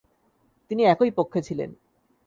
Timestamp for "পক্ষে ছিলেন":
1.11-1.69